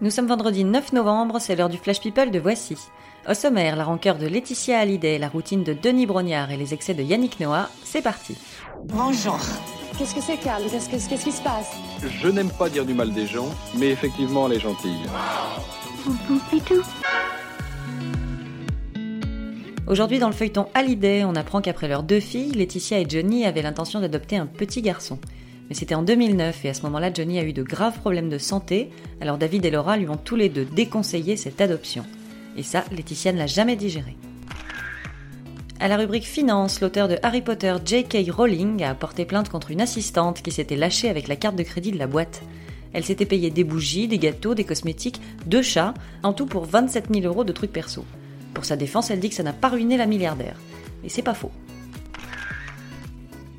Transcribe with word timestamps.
Nous 0.00 0.10
sommes 0.10 0.26
vendredi 0.26 0.64
9 0.64 0.92
novembre, 0.94 1.38
c'est 1.40 1.56
l'heure 1.56 1.68
du 1.68 1.76
Flash 1.76 2.00
People 2.00 2.30
de 2.30 2.38
Voici. 2.38 2.76
Au 3.28 3.34
sommaire, 3.34 3.76
la 3.76 3.84
rancœur 3.84 4.16
de 4.16 4.26
Laetitia 4.26 4.78
Hallyday, 4.78 5.18
la 5.18 5.28
routine 5.28 5.62
de 5.62 5.74
Denis 5.74 6.06
Brognard 6.06 6.50
et 6.50 6.56
les 6.56 6.72
excès 6.72 6.94
de 6.94 7.02
Yannick 7.02 7.38
Noah, 7.38 7.68
c'est 7.84 8.00
parti. 8.00 8.36
Bonjour. 8.84 9.38
Qu'est-ce 9.98 10.14
que 10.14 10.22
c'est, 10.22 10.38
Carl 10.38 10.62
Qu'est-ce 10.70 10.88
que- 10.88 11.08
qu'est-ce 11.10 11.24
qui 11.24 11.32
se 11.32 11.42
passe? 11.42 11.70
Je 12.02 12.28
n'aime 12.28 12.48
pas 12.50 12.70
dire 12.70 12.86
du 12.86 12.94
mal 12.94 13.12
des 13.12 13.26
gens, 13.26 13.48
mais 13.76 13.88
effectivement, 13.90 14.46
elle 14.46 14.54
est 14.56 14.60
gentille. 14.60 14.96
Aujourd'hui, 19.86 20.18
dans 20.18 20.28
le 20.28 20.32
feuilleton 20.34 20.68
Hallyday, 20.72 21.24
on 21.24 21.34
apprend 21.34 21.60
qu'après 21.60 21.88
leurs 21.88 22.04
deux 22.04 22.20
filles, 22.20 22.52
Laetitia 22.52 23.00
et 23.00 23.06
Johnny 23.06 23.44
avaient 23.44 23.60
l'intention 23.60 24.00
d'adopter 24.00 24.36
un 24.38 24.46
petit 24.46 24.80
garçon. 24.80 25.18
Mais 25.70 25.76
c'était 25.76 25.94
en 25.94 26.02
2009 26.02 26.64
et 26.64 26.68
à 26.68 26.74
ce 26.74 26.82
moment-là, 26.82 27.12
Johnny 27.14 27.38
a 27.38 27.44
eu 27.44 27.52
de 27.52 27.62
graves 27.62 28.00
problèmes 28.00 28.28
de 28.28 28.38
santé, 28.38 28.90
alors 29.20 29.38
David 29.38 29.64
et 29.64 29.70
Laura 29.70 29.96
lui 29.96 30.08
ont 30.08 30.16
tous 30.16 30.34
les 30.34 30.48
deux 30.48 30.64
déconseillé 30.64 31.36
cette 31.36 31.60
adoption. 31.60 32.04
Et 32.56 32.64
ça, 32.64 32.84
Laetitia 32.90 33.32
ne 33.32 33.38
l'a 33.38 33.46
jamais 33.46 33.76
digéré. 33.76 34.16
À 35.78 35.86
la 35.86 35.96
rubrique 35.96 36.26
Finance, 36.26 36.80
l'auteur 36.80 37.06
de 37.06 37.18
Harry 37.22 37.40
Potter, 37.40 37.74
J.K. 37.84 38.30
Rowling, 38.30 38.82
a 38.82 38.94
porté 38.96 39.24
plainte 39.24 39.48
contre 39.48 39.70
une 39.70 39.80
assistante 39.80 40.42
qui 40.42 40.50
s'était 40.50 40.76
lâchée 40.76 41.08
avec 41.08 41.28
la 41.28 41.36
carte 41.36 41.56
de 41.56 41.62
crédit 41.62 41.92
de 41.92 41.98
la 41.98 42.08
boîte. 42.08 42.42
Elle 42.92 43.04
s'était 43.04 43.24
payée 43.24 43.50
des 43.50 43.64
bougies, 43.64 44.08
des 44.08 44.18
gâteaux, 44.18 44.56
des 44.56 44.64
cosmétiques, 44.64 45.20
deux 45.46 45.62
chats, 45.62 45.94
en 46.24 46.32
tout 46.32 46.46
pour 46.46 46.64
27 46.64 47.06
000 47.14 47.24
euros 47.26 47.44
de 47.44 47.52
trucs 47.52 47.72
perso. 47.72 48.04
Pour 48.54 48.64
sa 48.64 48.76
défense, 48.76 49.10
elle 49.10 49.20
dit 49.20 49.28
que 49.28 49.36
ça 49.36 49.44
n'a 49.44 49.52
pas 49.52 49.68
ruiné 49.68 49.96
la 49.96 50.06
milliardaire. 50.06 50.56
Et 51.04 51.08
c'est 51.08 51.22
pas 51.22 51.34
faux. 51.34 51.52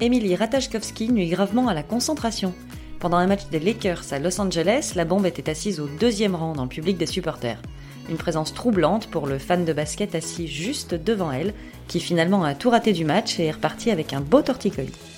Emily 0.03 0.35
Ratajkowski 0.35 1.11
nuit 1.11 1.29
gravement 1.29 1.67
à 1.67 1.75
la 1.75 1.83
concentration. 1.83 2.55
Pendant 2.99 3.17
un 3.17 3.27
match 3.27 3.49
des 3.51 3.59
Lakers 3.59 4.01
à 4.11 4.17
Los 4.17 4.41
Angeles, 4.41 4.93
la 4.95 5.05
bombe 5.05 5.27
était 5.27 5.47
assise 5.47 5.79
au 5.79 5.87
deuxième 5.99 6.33
rang 6.33 6.53
dans 6.53 6.63
le 6.63 6.69
public 6.69 6.97
des 6.97 7.05
supporters. 7.05 7.61
Une 8.09 8.17
présence 8.17 8.51
troublante 8.51 9.11
pour 9.11 9.27
le 9.27 9.37
fan 9.37 9.63
de 9.63 9.73
basket 9.73 10.15
assis 10.15 10.47
juste 10.47 10.95
devant 10.95 11.31
elle, 11.31 11.53
qui 11.87 11.99
finalement 11.99 12.43
a 12.43 12.55
tout 12.55 12.71
raté 12.71 12.93
du 12.93 13.05
match 13.05 13.39
et 13.39 13.45
est 13.45 13.51
reparti 13.51 13.91
avec 13.91 14.11
un 14.11 14.21
beau 14.21 14.41
torticolis. 14.41 15.10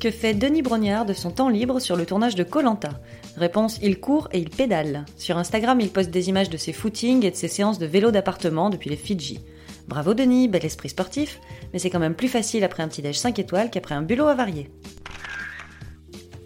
Que 0.00 0.12
fait 0.12 0.34
Denis 0.34 0.62
Brognard 0.62 1.06
de 1.06 1.12
son 1.12 1.32
temps 1.32 1.48
libre 1.48 1.80
sur 1.80 1.96
le 1.96 2.06
tournage 2.06 2.36
de 2.36 2.44
Colanta 2.44 3.00
Réponse 3.36 3.80
il 3.82 3.98
court 3.98 4.28
et 4.32 4.38
il 4.38 4.48
pédale. 4.48 5.04
Sur 5.16 5.38
Instagram, 5.38 5.80
il 5.80 5.90
poste 5.90 6.10
des 6.10 6.28
images 6.28 6.50
de 6.50 6.56
ses 6.56 6.72
footings 6.72 7.24
et 7.24 7.32
de 7.32 7.36
ses 7.36 7.48
séances 7.48 7.80
de 7.80 7.86
vélo 7.86 8.12
d'appartement 8.12 8.70
depuis 8.70 8.90
les 8.90 8.96
Fidji. 8.96 9.40
Bravo 9.88 10.14
Denis, 10.14 10.46
bel 10.46 10.64
esprit 10.64 10.90
sportif, 10.90 11.40
mais 11.72 11.80
c'est 11.80 11.90
quand 11.90 11.98
même 11.98 12.14
plus 12.14 12.28
facile 12.28 12.62
après 12.62 12.84
un 12.84 12.88
petit 12.88 13.02
déj 13.02 13.18
5 13.18 13.40
étoiles 13.40 13.70
qu'après 13.70 13.96
un 13.96 14.02
bulot 14.02 14.28
avarié. 14.28 14.70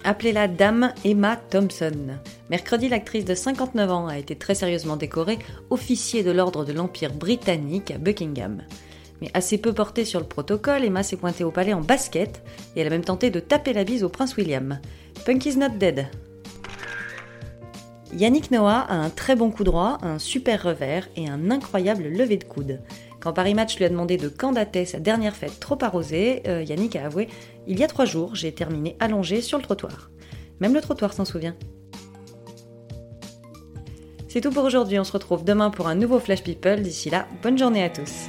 Appelez-la 0.02 0.48
Dame 0.48 0.94
Emma 1.04 1.36
Thompson. 1.36 2.16
Mercredi, 2.48 2.88
l'actrice 2.88 3.26
de 3.26 3.34
59 3.34 3.90
ans 3.90 4.06
a 4.06 4.16
été 4.16 4.34
très 4.34 4.54
sérieusement 4.54 4.96
décorée 4.96 5.38
officier 5.68 6.22
de 6.22 6.30
l'ordre 6.30 6.64
de 6.64 6.72
l'Empire 6.72 7.12
britannique 7.12 7.90
à 7.90 7.98
Buckingham. 7.98 8.62
Mais 9.20 9.30
assez 9.34 9.58
peu 9.58 9.72
portée 9.72 10.04
sur 10.04 10.20
le 10.20 10.26
protocole, 10.26 10.84
Emma 10.84 11.02
s'est 11.02 11.16
pointée 11.16 11.44
au 11.44 11.50
palais 11.50 11.72
en 11.72 11.80
basket 11.80 12.42
et 12.74 12.80
elle 12.80 12.86
a 12.86 12.90
même 12.90 13.04
tenté 13.04 13.30
de 13.30 13.40
taper 13.40 13.72
la 13.72 13.84
bise 13.84 14.04
au 14.04 14.08
prince 14.08 14.36
William. 14.36 14.80
Punk 15.24 15.46
is 15.46 15.56
not 15.56 15.70
dead. 15.78 16.08
Yannick 18.16 18.50
Noah 18.50 18.80
a 18.88 18.94
un 18.94 19.10
très 19.10 19.36
bon 19.36 19.50
coup 19.50 19.64
droit, 19.64 19.98
un 20.02 20.18
super 20.18 20.62
revers 20.62 21.08
et 21.16 21.28
un 21.28 21.50
incroyable 21.50 22.04
lever 22.04 22.36
de 22.36 22.44
coude. 22.44 22.80
Quand 23.20 23.32
Paris 23.32 23.54
Match 23.54 23.76
lui 23.78 23.84
a 23.84 23.88
demandé 23.88 24.16
de 24.16 24.28
quand 24.28 24.52
sa 24.84 24.98
dernière 24.98 25.36
fête 25.36 25.60
trop 25.60 25.78
arrosée, 25.80 26.42
euh, 26.46 26.62
Yannick 26.62 26.96
a 26.96 27.06
avoué 27.06 27.28
Il 27.66 27.78
y 27.78 27.84
a 27.84 27.86
trois 27.86 28.04
jours, 28.04 28.34
j'ai 28.34 28.52
terminé 28.52 28.96
allongé 29.00 29.40
sur 29.40 29.58
le 29.58 29.64
trottoir. 29.64 30.10
Même 30.60 30.74
le 30.74 30.80
trottoir 30.80 31.12
s'en 31.12 31.24
souvient. 31.24 31.54
C'est 34.28 34.40
tout 34.40 34.50
pour 34.50 34.64
aujourd'hui, 34.64 34.98
on 34.98 35.04
se 35.04 35.12
retrouve 35.12 35.44
demain 35.44 35.70
pour 35.70 35.88
un 35.88 35.94
nouveau 35.94 36.18
Flash 36.18 36.42
People. 36.42 36.82
D'ici 36.82 37.10
là, 37.10 37.26
bonne 37.42 37.58
journée 37.58 37.84
à 37.84 37.90
tous. 37.90 38.28